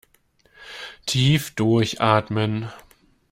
Tief 1.05 1.53
durchatmen! 1.53 2.69